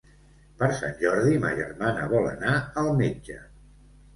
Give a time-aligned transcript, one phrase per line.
[0.61, 3.37] Per Sant Jordi ma germana vol anar al metge.